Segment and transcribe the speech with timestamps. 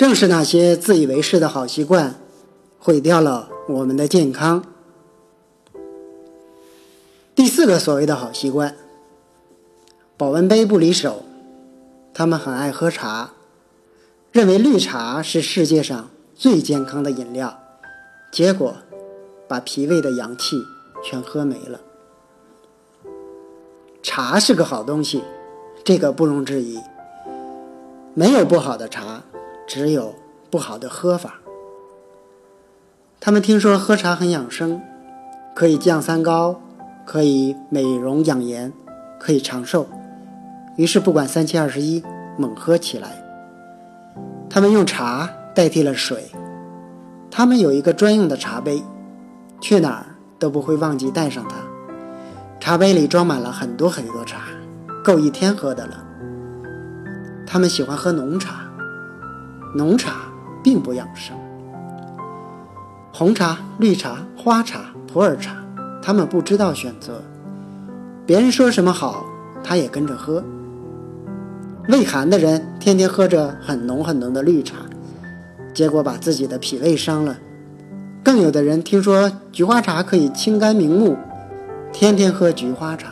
[0.00, 2.14] 正是那些自以为是的好习惯，
[2.78, 4.64] 毁掉了我们的健康。
[7.34, 8.74] 第四个所谓的好习惯，
[10.16, 11.22] 保温杯不离手。
[12.14, 13.32] 他们很爱喝茶，
[14.32, 17.58] 认为绿茶是世界上最健康的饮料，
[18.32, 18.74] 结果
[19.46, 20.56] 把脾胃的阳气
[21.04, 21.78] 全喝没了。
[24.02, 25.22] 茶是个好东西，
[25.84, 26.80] 这个不容置疑。
[28.14, 29.22] 没有不好的茶，
[29.72, 30.16] 只有
[30.50, 31.34] 不好的喝法。
[33.20, 34.82] 他们听说喝茶很养生，
[35.54, 36.60] 可以降三高，
[37.06, 38.72] 可以美容养颜，
[39.20, 39.86] 可以长寿。
[40.74, 42.02] 于是不管三七二十一，
[42.36, 43.22] 猛喝起来。
[44.48, 46.32] 他们用茶代替了水，
[47.30, 48.82] 他们有一个专用的茶杯，
[49.60, 51.54] 去哪儿都不会忘记带上它。
[52.58, 54.40] 茶杯里装满了很多很多茶，
[55.04, 56.04] 够一天喝的了。
[57.46, 58.64] 他们喜欢喝浓茶，
[59.74, 60.22] 浓茶
[60.62, 61.36] 并不养生。
[63.12, 65.56] 红茶、绿茶、花茶、普洱茶，
[66.02, 67.22] 他们不知道选择，
[68.24, 69.24] 别人说什么好，
[69.62, 70.42] 他也跟着喝。
[71.88, 74.76] 胃寒的人天天喝着很浓很浓的绿茶，
[75.74, 77.36] 结果把自己的脾胃伤了。
[78.22, 81.16] 更有的人听说菊花茶可以清肝明目，
[81.92, 83.08] 天天喝菊花茶，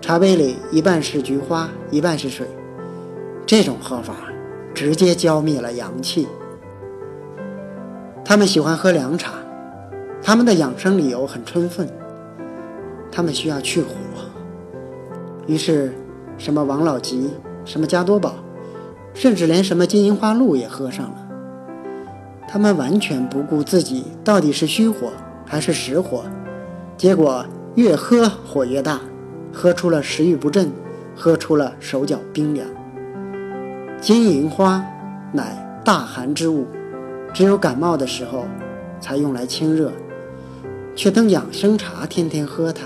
[0.00, 2.46] 茶杯里一半是菊花，一半是水。
[3.44, 4.14] 这种喝法
[4.74, 6.28] 直接浇灭了阳气。
[8.24, 9.32] 他们喜欢喝凉茶，
[10.22, 11.88] 他们的养生理由很充分，
[13.10, 13.88] 他们需要去火。
[15.46, 15.92] 于是，
[16.38, 17.30] 什么王老吉。
[17.64, 18.34] 什么加多宝，
[19.14, 21.28] 甚至连什么金银花露也喝上了。
[22.48, 25.12] 他们完全不顾自己到底是虚火
[25.46, 26.24] 还是实火，
[26.96, 28.98] 结果越喝火越大，
[29.52, 30.72] 喝出了食欲不振，
[31.14, 32.66] 喝出了手脚冰凉。
[34.02, 34.84] 金银花
[35.32, 36.66] 乃大寒之物，
[37.32, 38.46] 只有感冒的时候
[38.98, 39.92] 才用来清热，
[40.96, 42.84] 却当养生茶天天喝它，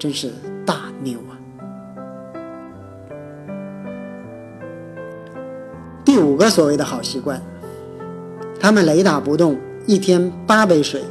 [0.00, 0.32] 真是
[0.66, 1.38] 大谬啊！
[6.04, 7.40] 第五个所谓的好习惯，
[8.58, 11.04] 他们雷打不动，一天八杯水，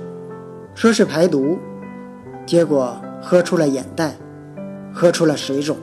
[0.76, 1.58] 说是排毒，
[2.46, 4.14] 结果喝出了眼袋，
[4.94, 5.78] 喝出了水肿。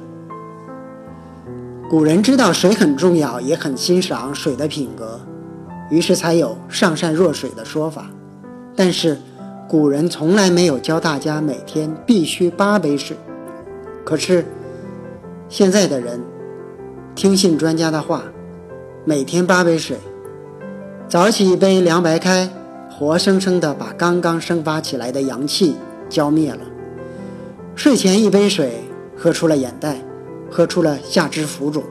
[1.89, 5.19] 古人知道水很重要，也很欣赏水的品格，
[5.91, 8.11] 于是才有上善若水的说法。
[8.77, 9.17] 但是
[9.67, 13.17] 古人从来没有教大家每天必须八杯水。
[14.05, 14.45] 可是
[15.49, 16.21] 现在的人
[17.15, 18.23] 听信专家的话。
[19.05, 19.97] 每天八杯水，
[21.09, 22.51] 早起一杯凉白开，
[22.91, 25.77] 活生生的把刚刚生发起来的阳气
[26.11, 26.59] 浇灭了。
[27.75, 28.85] 睡前一杯水，
[29.17, 29.97] 喝出了眼袋，
[30.51, 31.83] 喝出了下肢浮肿，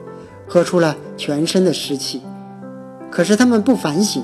[0.48, 2.22] 喝出了全身的湿气。
[3.10, 4.24] 可是他们不反省，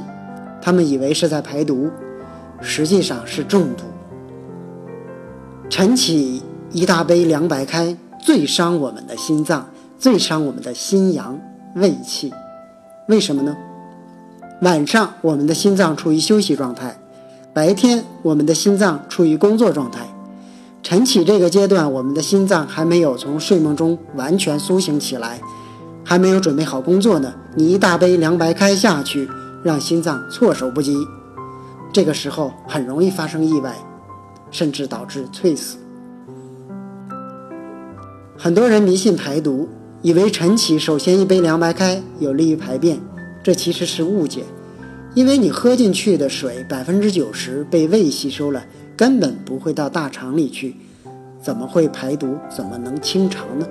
[0.61, 1.89] 他们以为是在排毒，
[2.61, 3.83] 实际上是中毒。
[5.69, 11.39] 晨起一大杯凉白开，最伤我们的心脏，最伤我们的心阳
[11.75, 12.33] 胃气。
[13.07, 13.55] 为什么呢？
[14.61, 16.95] 晚上我们的心脏处于休息状态，
[17.53, 20.07] 白天我们的心脏处于工作状态。
[20.83, 25.39] 晨起这个阶段，我们的心脏还没有从睡梦中完全苏醒起来，
[26.03, 27.33] 还没有准备好工作呢。
[27.55, 29.29] 你一大杯凉白开下去，
[29.63, 30.97] 让心脏措手不及，
[31.93, 33.73] 这个时候很容易发生意外，
[34.51, 35.77] 甚至导致猝死。
[38.38, 39.69] 很多人迷信排毒。
[40.01, 42.99] 以为晨起首先一杯凉白开有利于排便，
[43.41, 44.43] 这其实是误解，
[45.13, 48.61] 因为你喝进去的水百分之九十被胃吸收了，
[48.95, 50.75] 根本不会到大肠里去，
[51.41, 52.37] 怎么会排毒？
[52.49, 53.67] 怎么能清肠呢？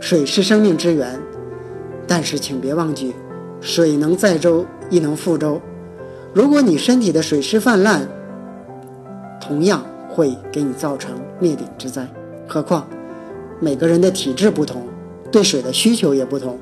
[0.00, 1.18] 水是生命之源，
[2.06, 3.14] 但是请别忘记，
[3.60, 5.60] 水能载舟亦能覆舟。
[6.32, 8.06] 如果你身体的水湿泛滥，
[9.40, 12.06] 同样会给你造成灭顶之灾。
[12.46, 12.86] 何况
[13.60, 14.82] 每个人的体质不同。
[15.32, 16.56] 对水的需求也不同，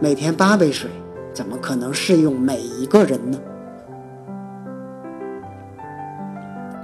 [0.00, 0.90] 每天八杯水，
[1.32, 3.38] 怎么可能适用每一个人呢？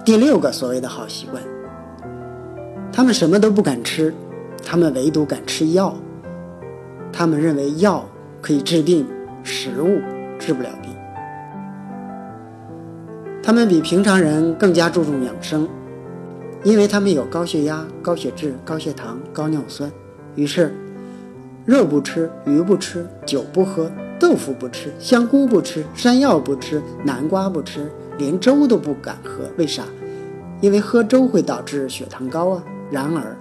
[0.05, 1.43] 第六个所谓的好习惯，
[2.93, 4.13] 他们什么都不敢吃，
[4.63, 5.97] 他们唯独敢吃药。
[7.11, 8.07] 他们认为药
[8.43, 9.07] 可以治病，
[9.43, 10.03] 食物
[10.39, 10.93] 治不了病。
[13.43, 15.67] 他们比平常人更加注重养生，
[16.65, 19.91] 因为他们有高血压、高血脂、高血糖、高尿酸，
[20.35, 20.75] 于是。
[21.65, 29.51] 肉不吃，鱼不吃，酒不喝，豆腐不吃，香菇不吃，山药不吃，南瓜不吃，连粥都不敢喝。
[29.57, 29.85] 为啥？
[30.61, 32.63] 因为喝粥会导致血糖高啊。
[32.91, 33.37] 然而，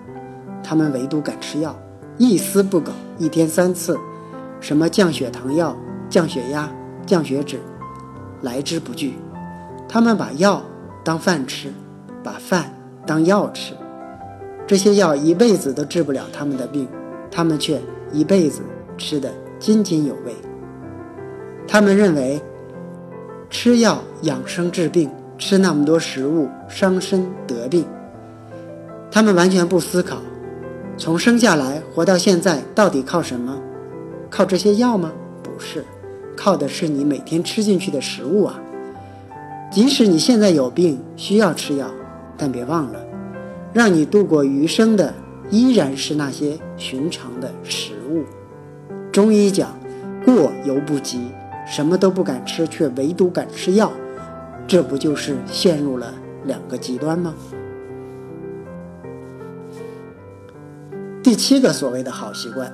[0.64, 1.78] 他们唯独敢吃药，
[2.18, 3.98] 一丝不苟，一天三次，
[4.60, 5.78] 什么降血糖药、
[6.10, 6.70] 降血压、
[7.06, 7.60] 降血脂，
[8.42, 9.14] 来之不拒。
[9.88, 10.62] 他们把药
[11.04, 11.72] 当饭吃，
[12.24, 12.74] 把饭
[13.06, 13.74] 当药吃。
[14.66, 16.88] 这些药一辈子都治不了他们的病，
[17.30, 17.80] 他们却
[18.12, 18.62] 一辈子
[18.98, 19.30] 吃得
[19.60, 20.34] 津津有味。
[21.74, 22.40] 他们认为
[23.50, 25.10] 吃药养生治病，
[25.40, 27.84] 吃那么多食物伤身得病。
[29.10, 30.18] 他们完全不思考，
[30.98, 33.60] 从生下来活到现在到底靠什么？
[34.30, 35.12] 靠这些药吗？
[35.42, 35.84] 不是，
[36.38, 38.62] 靠的是你每天吃进去的食物啊。
[39.72, 41.90] 即使你现在有病需要吃药，
[42.38, 43.00] 但别忘了，
[43.74, 45.12] 让你度过余生的
[45.50, 48.26] 依然是那些寻常的食物。
[49.12, 49.76] 中医讲
[50.24, 51.20] 过犹不及，
[51.66, 53.92] 什么都不敢吃，却唯独敢吃药，
[54.68, 56.14] 这不就是陷入了
[56.46, 57.34] 两个极端吗？
[61.24, 62.72] 第七个所谓的好习惯，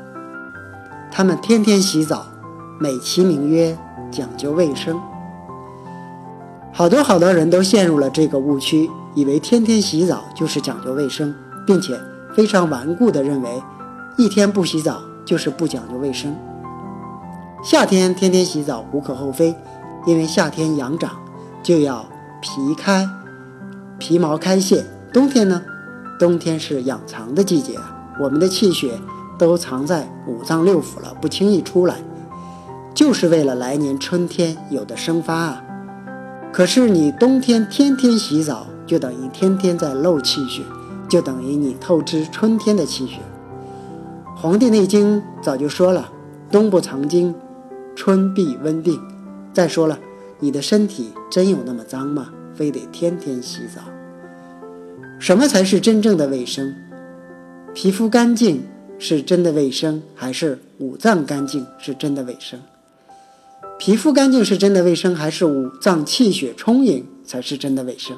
[1.12, 2.26] 他们天天洗澡，
[2.80, 3.78] 美其名曰
[4.12, 5.00] 讲究卫生。
[6.74, 11.34] 好多好多人都陷入了这个误区，以为天天洗澡就是讲究卫生，
[11.66, 12.00] 并且
[12.34, 13.62] 非常顽固地认为，
[14.18, 16.36] 一天不洗澡就是不讲究卫生。
[17.62, 19.54] 夏天天天洗澡无可厚非，
[20.06, 21.12] 因为夏天养长
[21.62, 22.06] 就要
[22.40, 23.06] 皮开，
[23.98, 24.86] 皮毛开泄。
[25.12, 25.62] 冬天呢，
[26.18, 27.78] 冬天是养藏的季节。
[28.18, 28.98] 我们的气血
[29.38, 31.96] 都藏在五脏六腑了，不轻易出来，
[32.94, 35.64] 就是为了来年春天有的生发啊。
[36.54, 40.64] 可是你冬天天天洗澡，就等于天天在漏气血，
[41.10, 43.18] 就等于你透支春天的气血。
[44.42, 46.10] 《黄帝内经》早就说了
[46.50, 47.36] ：“冬不藏精，
[48.00, 48.98] 春必温病。”
[49.52, 50.00] 再说了，
[50.40, 52.32] 你的身体真有那么脏吗？
[52.56, 53.82] 非得天天洗澡？
[55.20, 56.74] 什么才是真正的卫生？
[57.74, 58.64] 皮肤干净
[59.00, 62.62] 是真的卫生，还是五脏干净是真的卫生？
[63.78, 68.16] 皮肤干净是真的卫生，还是五脏气血充盈才是真的卫生？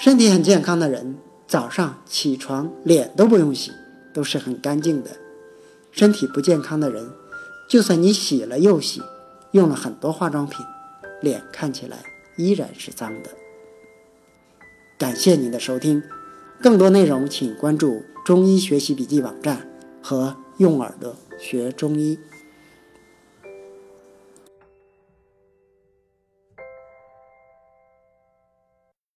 [0.00, 1.16] 身体很健康的人，
[1.48, 3.72] 早上起床脸都不用洗，
[4.14, 5.10] 都是很干净的；
[5.90, 7.08] 身体不健康的人，
[7.72, 9.00] 就算你洗了又洗，
[9.52, 10.62] 用了很多化妆品，
[11.22, 12.04] 脸看起来
[12.36, 13.30] 依然是脏的。
[14.98, 16.02] 感谢您的收听。
[16.60, 19.66] 更多内容，请关注中医学习笔记网站
[20.02, 22.18] 和用耳朵学中医。